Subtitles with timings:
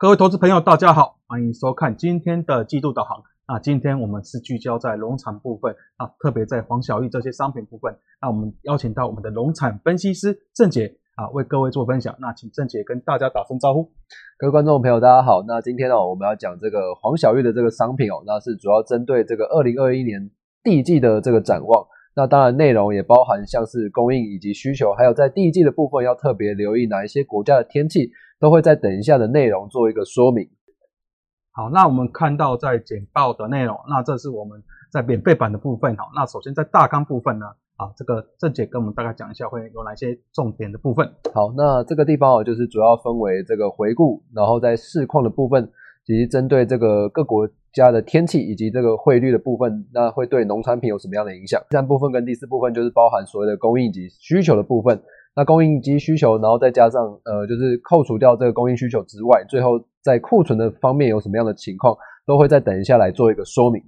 [0.00, 3.22] 各位投资朋友，大家好，欢迎收看今天的季度导航。
[3.46, 7.94] 那今天我们是聚焦在农产部分啊，特别在黄小玉这些商品部分。
[8.18, 12.16] 那我们邀请到我们的农产分析师郑姐啊，为各位做分享。
[12.18, 13.92] 那请郑姐跟大家打声招呼。
[14.38, 15.42] 各位观众朋友，大家好。
[15.46, 20.30] 那今天呢，我们要讲这个黄小玉的这个商品哦，那是主要针对这个二零二一年
[20.64, 21.86] 第一季的这个展望。
[22.16, 30.48] 那当然，内容也包含像是供应以及需求，还有在第一季的部分要特别留意哪一些国家的天气，都会在等一下的内容做一个说明。
[31.52, 35.96] 好，那我们看到在简报的内容，那这是我们在免费版的部分。
[35.96, 41.06] 好，那首先在大纲部分呢，啊，这个郑姐跟我们大概讲一下会有哪些重点的部分。
[41.34, 45.70] 好，那这个地方哦，就是主要分为这个回顾，然后在市况的部分。
[46.06, 51.60] 以及针对这个各国家的天气以及这个汇率的部分，那会对农产品有什么样的影响？
[51.68, 55.00] 第三部分跟第四部分就是包含所谓的供应及需求的部分。
[55.34, 63.82] 那供应及需求，然后再加上呃，就是扣除掉这个供应需求之外，最后在库存的方面有什么样的情况，都会再等一下来做一个说明。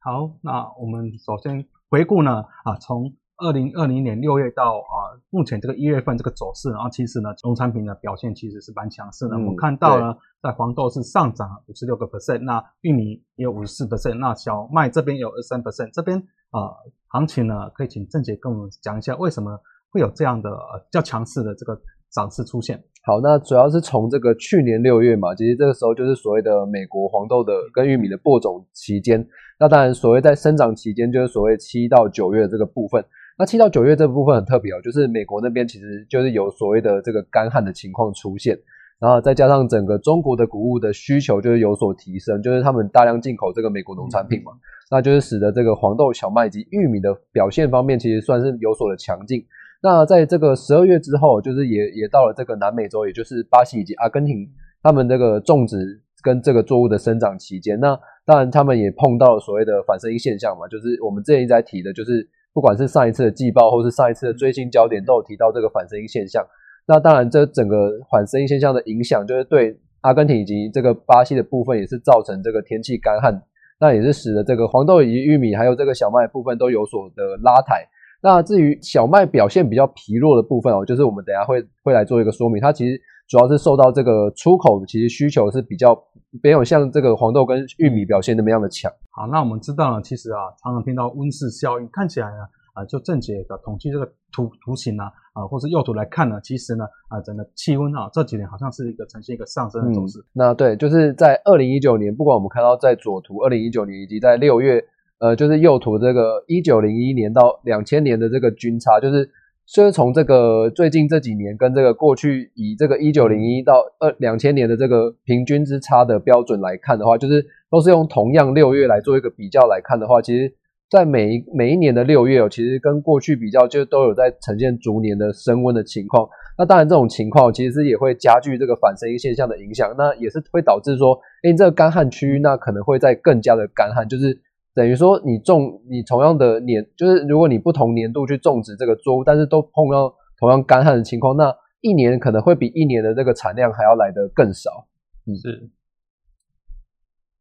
[0.00, 3.14] 好，那我们首先回顾呢，啊，从。
[3.36, 9.34] 二零二零年六月到啊，目前这个一月份这个走势，然后其实呢，农产品的表现其实是蛮强势的。
[9.34, 15.90] 我们看到呢，在黄豆是上涨五十六个 percent，那玉米也有五十四 percent，那小麦这边有二三 percent。
[15.92, 16.16] 这边
[16.50, 19.58] 啊，行情呢，可以请郑姐跟我们讲一下，为什么
[19.94, 21.80] 会有这样的比较强势的这个
[22.12, 22.82] 涨势出现？
[23.06, 29.24] 好，那主要是从这个去年六月嘛，其实这个时候就是所谓的美国黄豆的跟玉米的播种期间。
[29.60, 33.04] 那当然，所谓在生长期间，就是所谓七到九月这个部分。
[33.38, 38.58] 那七到九月这部分很特别哦，就是美国那边其实就是有所谓的这个干旱的情况出现，
[38.98, 44.52] 然后再加上整个中国的谷物的需求就是有所提升，就是他们大量进口这个美国农产品嘛，
[44.90, 49.44] 那就是使得这个黄豆、小麦及玉米的表现方面其实算是有所的强劲。
[49.84, 54.48] 那在这个十二月之后，就是也也到了这个南美洲，也就是巴西以及阿根廷，
[54.82, 57.94] 他们这个种植跟这个作物的生长期间，那
[58.24, 62.26] 当然他们也碰到了所谓的反声音现象嘛，就是我们之前一直在提的，就是。
[62.54, 66.40] 不管是上一次的季报，或是上一次的最新焦点，都有提到这个反声音现象。
[66.86, 73.42] 那当然，这整个反声音现象的影响，就是对阿根廷以及这个巴西的部分，也是造成这个天气干旱，
[73.80, 77.84] 那也是使得这个黄豆以及玉米，还有这个小麦部分都有所的拉抬。
[78.24, 82.98] 那至于小麦表现比较疲弱的部分哦，就是我们等下会会来做一个说明，它其实
[83.28, 85.94] 主要是受到这个出口其实需求是比较
[86.42, 88.90] 没有像这个黄豆跟玉米表现那么样的强。
[89.10, 95.04] 好，那我们知道呢，其实啊，常常听到温室效应，看起来呢，啊，就正解的统计这个图图形呢，
[95.34, 100.24] 啊，或是右图来看呢，其实呢，啊，整个气温啊，这几年好像是一个呈现一个上升的走势。
[100.32, 104.82] 那对，就是在二零一九年，不管我们看到在左图二零一九年，以及在六月，
[105.24, 109.30] 呃，就是右图这个一九零一年到两千年的这个均差，就是
[109.64, 117.44] 虽然从这个最近这几年跟这个过去以这个一九零一到二两千年的这个平均之差的标准来看的话，就是。
[117.70, 120.54] 都是用同样六月来做一个比较来看的话，其实，
[120.88, 126.28] 在每一每一年的六月哦，其实跟过去比较，就都有在呈现逐年的升温的情况。
[126.56, 129.92] 那当然，这种情况其实也会加剧这个反声音现象的影响。
[129.98, 134.38] 那也是会导致说，哎，这个干旱区域那可能会在更加的干旱，就是
[134.74, 144.88] 等于说你种你同样的年，就是如果你不同年度去种植这个作物，但是都碰到同样干旱的情况，那一年可能会比一年的这个产量还要来得更少。
[145.26, 145.70] 嗯，是。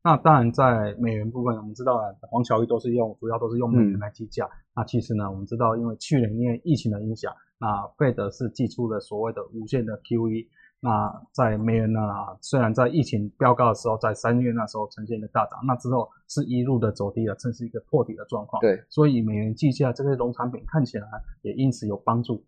[0.03, 4.49] 那当然，在美元部分，我们知道啊，黄小玉都是用，主要都是用美元来计价。
[4.75, 10.47] 那其实呢，我们知道，因为去年因为疫情的影响，那费德是寄出了所谓的无限的 QE。
[10.83, 11.99] 那在美元呢，
[12.41, 18.59] 虽然在疫情飙高的时候，在三月那时候呈现一个大涨，那之后是一路的走低了，这是一个破底的状况。
[18.59, 21.07] 对，所以美元计价这些农产品看起来
[21.41, 22.43] 也因此有帮助。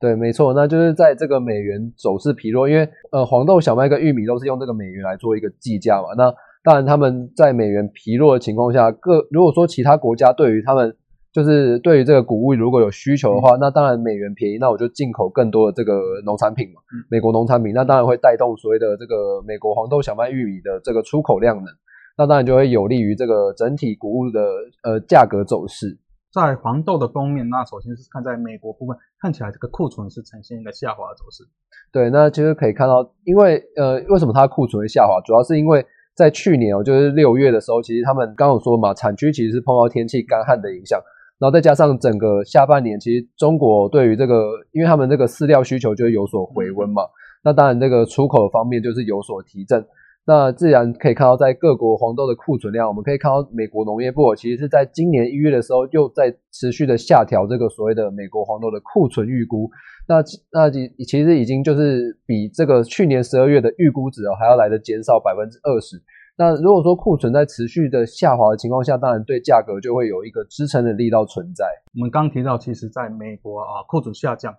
[0.00, 6.34] 对，没错，那就是在这个美元走势疲弱，因为呃，黄豆、小麦跟玉米都是用这个美元来做一个计价嘛，那。
[6.64, 10.96] 当然，他们在美元疲弱的情况下，各如果说其他国家对于他们
[11.36, 16.80] 就是对于这个谷物如果有需求的话，那当然美元便宜，那我就进口更多的这个农产品嘛，
[17.10, 21.66] 美国农产品，那当然会带动所谓的这个美国黄豆、小麦、玉米的这个出口量能，
[22.16, 24.40] 那当然就会有利于这个整体谷物的
[24.82, 25.98] 呃价格走势。
[26.32, 31.44] 在黄豆的方面，那首先是看在美国部分，看起来这个库存是呈现一个下滑的走势。
[31.92, 35.84] 对，那其实可以看到，因为呃为什么它库存会下滑，主要是因为。
[36.16, 40.98] 在去年哦，就是六月的时候，其实他们刚有说嘛，产区其实是碰到天气干旱的影响，
[41.38, 47.02] 然后再加上整个下半年，其实中国对于这个，因为他们这个饲料需求就有所回温嘛，
[47.44, 49.84] 那当然这个出口方面就是有所提振。
[50.28, 59.70] 那自然可以看到，在各国黄豆的库存量，我们可以看到美国农业部其实是在今年一月的时候，又在持续的下调这个所谓的美国黄豆的库存预估。
[60.08, 60.16] 那
[60.50, 65.96] 那其其实已经就是比这个去年十二月的预估值哦还要来的减少百分之二十。
[66.38, 71.64] 那如果说库存在持续的下滑的情况下，当然对价格就会有一个支撑的力道存在。
[71.94, 74.54] 我们刚提到，其实在美国啊，库存下降，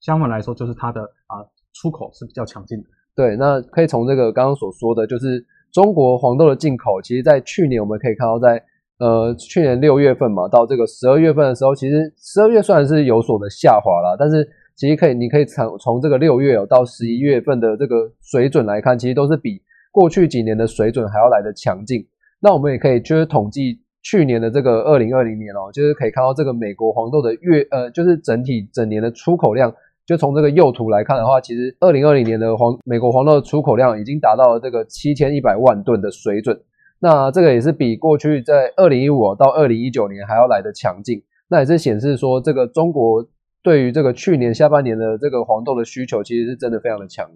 [0.00, 1.42] 相反来说就是它的啊
[1.74, 2.84] 出口是比较强劲的。
[3.16, 8.62] 对，那可以从这个刚刚所说的，就是中国黄豆的进口，其实在去年我们可以看到，在
[8.98, 19.60] 呃去年六月份嘛，到这个十二月份的时候，其实十二月虽然是有所的下滑啦，但是其实可以，你可以从从这个六月到十一月份的这个水准来看，其实都是比
[19.96, 22.06] 过去几年的水准还要来的强劲。
[22.38, 29.74] 那我们也可以就是统计去年的这个二零二零年哦，就是可以看到这个美国黄豆的月呃，就是整体整年的出口量。
[30.04, 36.60] 就从这个右图来看的话，其实二零二零年的黄美国黄豆的出口量已经达到了这个七千一百万吨的水准。
[36.98, 41.22] 那这个也是比过去在二零一五到二零一九年还要来的强劲。
[41.48, 43.26] 那也是显示说，这个中国
[43.62, 47.28] 对于这个去年下半年的这个黄豆的需求，其实是真的非常的强。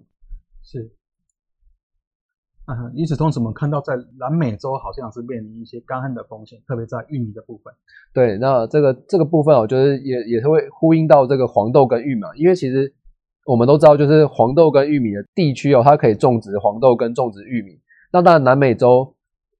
[0.63, 0.91] 是。
[2.95, 7.73] 与此同时，我们看到在南美洲好像是面临一些干旱的风险，特别在玉米的部分。
[8.13, 12.93] 对，那这个这个部分，我觉得也也是会呼应到这个黄豆跟玉米，因为其实
[13.45, 17.79] 我们都知道，就是黄豆跟玉米的地区哦，它可以种植黄豆跟种植玉米。
[18.11, 19.15] 那当然，南美洲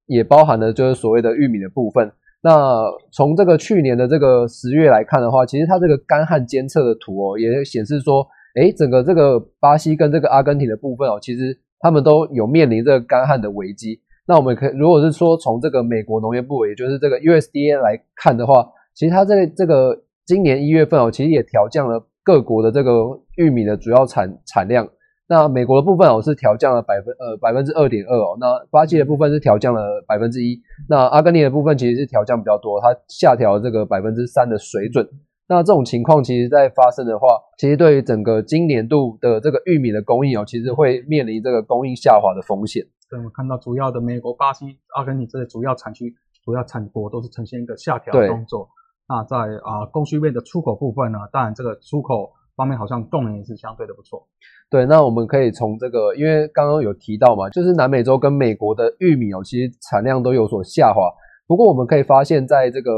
[0.06, 2.12] 也包含了就是所谓的玉米的部分。
[2.42, 2.82] 那
[3.12, 11.58] 从这个去年的这个十月来看的话，其实它这个干旱监测的图哦，也显示说，哎，整个这个巴西跟这个阿根廷的部分哦，其实。
[11.82, 14.00] 他们都有面临这个干旱的危机。
[14.26, 24.88] 那我们可如果是说从这个美国农业部，也就是这个 USDA 来看的话，其实它这这个今年一月份哦，其实也调降了各国的这个玉米的主要产产量。
[25.28, 35.08] 那美国的部分哦是调降了百分呃百分之二点二哦，那巴西的部分是调降了百分之一，那阿根廷的部分其实是调降比较多，它下调这个百分之三的水准。
[35.48, 37.26] 那这种情况其实，在发生的话，
[37.58, 42.82] 其实对于整个今年度的这个玉米的供应哦，其实会面临这个供应下滑的风险。
[43.10, 48.68] 对，我们看到主要的美国、巴西、阿根廷这些主要产区、主要产国都是呈现一个下调动作。
[49.08, 54.26] 那在啊供需面的出口部分呢，当然这个出口方面好像动能也是相对的不错。
[54.70, 61.12] 对，那我们可以从这个，因为刚刚有提到嘛，就是南美洲跟美国的玉米哦，其实产量都有所下滑。
[61.52, 62.90] 不过我们可以发现，在这个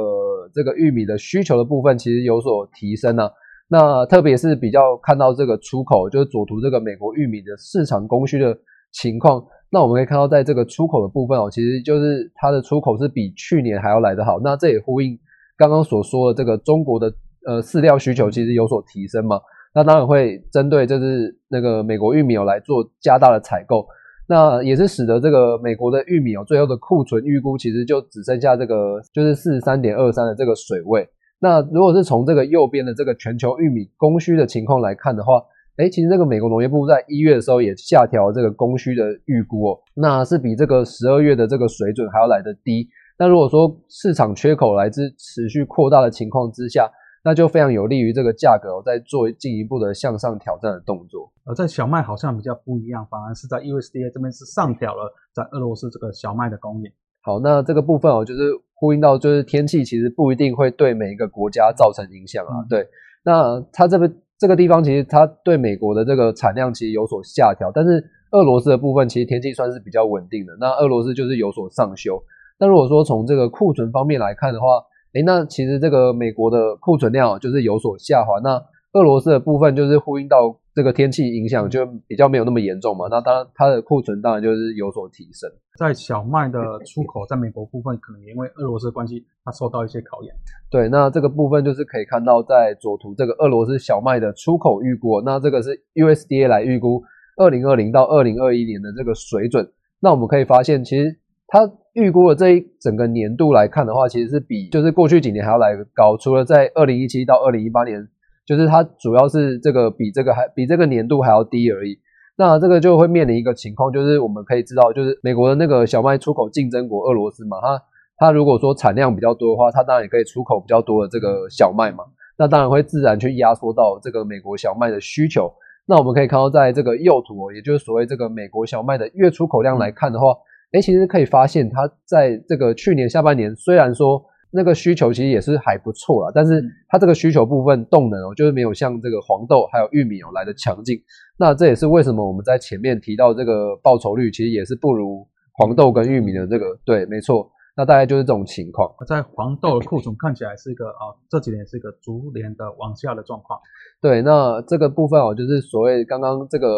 [0.55, 3.29] 这个玉米的需求的部分，其实有所提升呢。
[3.67, 8.57] 那特别是比较看到这个出口，就是左图这个美国玉米的市场供需的
[8.93, 9.45] 情况。
[9.73, 14.39] 那我们可以看到，在这个出口的部分哦，其实就是它的出口是比去年还要来得好。
[14.39, 15.19] 那这也呼应
[15.59, 17.13] 刚刚所说的这个中国的
[17.49, 19.41] 呃饲料需求其实有所提升嘛。
[19.75, 23.85] 那当然会针对就是那个美国玉米哦来做加大的采购。
[24.27, 31.07] 那也是使得这个美国的玉米哦，最后的库存预估其实就只剩下这个就是四十三点二三的这个水位。
[31.41, 35.43] 那如果是从这个右边的这个全球玉米供需的情况来看的话，
[35.77, 42.89] 哎，其实这个美国农业部在一月的时候也下调这个供需的预估哦，那是比这个十二月的这个水准还要来得低。
[43.19, 46.91] 那如果说市场缺口来自持续扩大的情况之下，
[47.25, 51.33] 那就非常有利于这个价格哦、再做进一步的向上挑战的动作。
[51.47, 56.93] 而在小麦好像比较不一样，反而是在 USDA 这边是上调了在俄罗斯这个小麦的供应。
[57.23, 62.65] 好，那这个部分哦，就是呼应到就是天气其实不一定会对每一个国家造成影响啊。
[62.69, 62.87] 对，
[63.25, 70.53] 那它这个这个地方其实它对美国的这个产量其实有所下调，但是俄罗斯的部分其实天气算是比较稳定的。
[70.61, 72.23] 那俄罗斯就是有所上修。
[72.59, 74.67] 那如果说从这个库存方面来看的话，
[75.15, 78.61] 诶，那其实这个美国的库存量就是有所下滑，那
[78.93, 85.51] 俄罗斯的部分就是呼应到这个天气影响就比较没有那么严重嘛，那当然它的库存当然就是有所提升。
[85.79, 90.35] 在小麦的出口，在美国部分可能因为俄罗斯的关系，它受到一些考验。
[90.71, 97.03] 对，那这个部分就是可以看到在左图这个俄罗斯小麦的出口预估，那这个是 USDA 来预估
[97.37, 99.69] 二零二零到二零二一年的这个水准，
[100.01, 101.19] 那我们可以发现其实
[101.49, 101.71] 它。
[101.95, 106.17] 预估的这一整个年度来看的话，其实是比就是过去几年还要来高。
[106.17, 108.09] 除了在二零一七到二零一八年，
[108.45, 111.97] 就是它主要是这个比这个还比这个年度还要低而已。
[112.37, 117.81] 那这个就会面临一个情况，就是我们可以知道，就是美国的那个小麦出口竞争国俄罗斯嘛，它
[118.17, 122.03] 它如果说产量比较多的话，它当然也可以出口比较多的这个小麦嘛。
[122.37, 125.49] 那当然会自然去压缩到这个美国小麦的需求。
[125.87, 130.35] 那我们可以看到，在这个右图，也就是所谓这个美国小麦的月出口量来看的话。
[130.75, 140.99] 哎，其实可以发现，它在这个去年下半年，虽然说那个需求其实也是还不错啦，但是它这个需求部分动能哦，就是没有像这个黄豆还有玉米哦来的强劲。
[141.39, 147.49] 那这也是为什么我们在前面提到这个报酬率其实也是不如黄豆跟玉米的这个对，没错。
[147.77, 148.89] 那大概就是这种情况。
[149.05, 153.59] 在黄豆的库存看起来是一个啊，这几年是一个逐年的往下的状况。
[154.01, 156.69] 对，那这个部分哦，就是所谓刚刚这个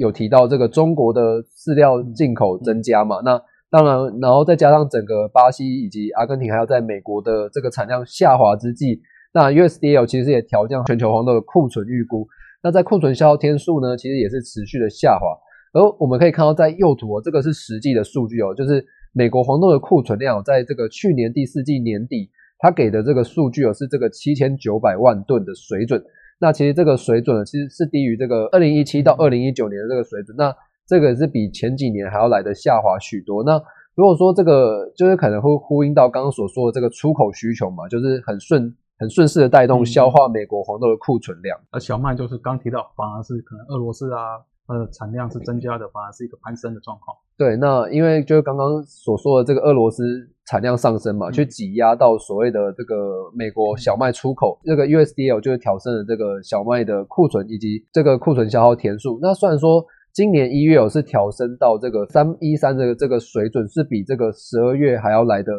[0.00, 3.40] 有提到这个中国的饲料进口增加嘛，那。
[3.72, 9.00] 当然，然后再加上整个巴西以及阿根廷，还有在美国的这个产量下滑之际，
[9.32, 12.26] 那 USDA 其实也调降全球黄豆的库存预估。
[12.64, 15.38] 那在库存消耗天数呢，其实也是持续的下滑。
[15.72, 22.28] 而我们可以看到，在右图哦，这个是实际的数据哦，就是美国黄豆的库存量，在这个去年第四季年底，
[22.58, 26.02] 它给的这个数据哦，是这个七千九百万吨的水准。
[26.40, 30.34] 那其实这个水准呢，其实是低于这个二零一七到二零一九年的这个水准。
[30.36, 30.52] 那
[30.86, 33.44] 这个是比前几年还要来的下滑许多。
[33.44, 33.62] 那
[33.94, 41.56] 如果说这个就是可能会呼应到刚刚所说的这个出口需求嘛，就是很顺很顺势的带动消化美国黄豆的库存量。
[41.70, 47.14] 而小麦就是刚提到，反而是可能俄罗斯啊，它的产量是增加的，反而是一个攀升的状况。
[47.36, 50.02] 对，那因为就是刚刚所说的这个俄罗斯
[50.50, 59.18] 产量上升嘛，去挤压到所谓的这个美国小麦出口，这个 USDL 就是调升了这个小麦的库存以及这个库存消耗天数。
[59.22, 59.84] 那虽然说。
[60.12, 65.52] 今年一月哦是调升到这个三一三这个这个水准，是比这个十二月还要来的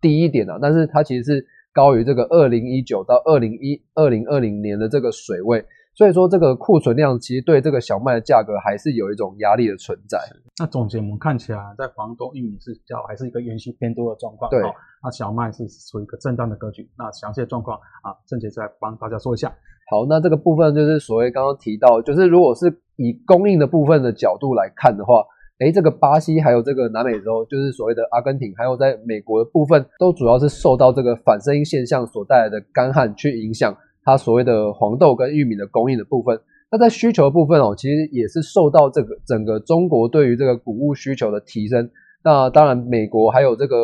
[0.00, 5.62] 低一点啊，但是它其实是高于这个二零一九到二零一二零二零年的这个水位，
[5.94, 10.18] 所以说这个库存量其实对这个小麦的价格还是有一种压力的存在。
[10.58, 14.62] 那总结我们看起来，在黄豆、玉米是较还是一个延续偏多的状况，对，
[15.02, 16.88] 那小麦是处于一个震荡的格局。
[16.96, 19.52] 那详细的状况啊，郑杰再帮大家说一下。
[19.90, 25.22] 好，那这个部分就是所谓刚刚提到，就是如果是以供应的部分的角度来看的话，
[25.58, 36.40] 诶，这个巴西还有这个南美洲，就是所谓的阿根廷，还有在美国的部分，都主要是受到这个反声音现象所带来的干旱去影响它所谓的黄豆跟玉米的供应的部分。
[36.70, 41.90] 那在需求部分哦，其实也是受到这个整个中国对于这个谷物需求的提升。
[42.24, 43.76] 那当然，美国还有这个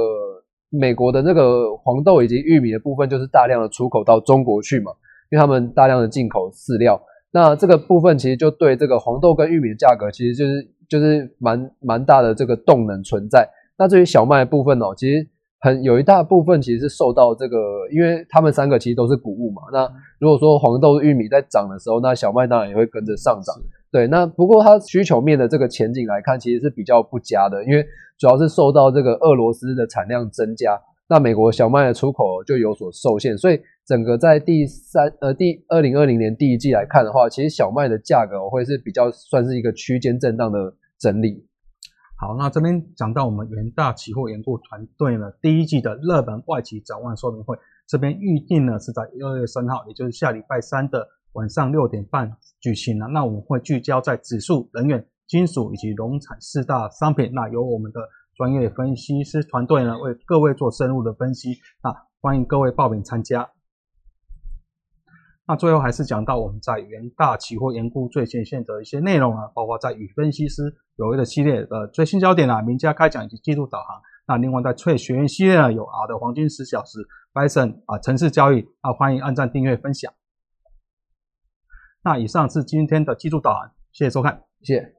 [0.70, 4.92] 美国的那个黄豆以及玉米的部分，就是大量的出口到中国去嘛。
[5.30, 6.98] 因为他们大量的进口饲料，
[7.30, 13.46] 那这个部分其实就对这个黄豆跟玉米的价格，其实就是就是蛮蛮大的这个动能存在。
[13.76, 15.28] 那至于小麦部分哦，其实
[15.60, 17.56] 很有一大部分其实是受到这个，
[17.90, 19.62] 因为他们三个其实都是谷物嘛。
[19.72, 23.54] 那如果说黄豆、玉米在涨的时候，那小麦当然也会跟着上涨。
[23.90, 27.84] 对，那不过它需求面的这个前景来看，其实是比较不佳的，因为
[28.18, 33.60] 主要是受到这个俄罗斯的产量增加，那美国小麦的出口就有所受限，所以。
[33.88, 41.42] 整个在第三呃第二零二零年第一季来看的话，其实小麦的价格会是比较算是一个区间震荡的整理。
[42.20, 47.56] 好，那这边讲到我们元大期货研究团队呢第一季的热门外企展望说明会，
[47.86, 53.06] 这边预定呢是在二月三号，也就是下礼拜三的晚上六点半举行了。
[53.06, 57.30] 那我们会聚焦在指数、能源、金属以及农产四大商品。
[57.32, 58.00] 那由我们的
[58.34, 61.50] 专业分析师团队呢为各位做深入的分析。
[61.84, 63.48] 那欢迎各位报名参加。
[65.48, 70.62] 那最后还是讲到我们在元大期货研估最前线的一些内容啊，包括在与分析师
[70.96, 73.98] 有一个系列的最新焦点啊，名家开讲以及季度导航。
[74.26, 76.98] 那另外在翠学院系列呢，有 R 的黄金十小时
[77.32, 80.12] ，Bison 啊，城市交易啊，欢迎按赞、订阅、分享。
[82.04, 84.97] 那以上是今天的技术导航，谢谢收看，谢谢。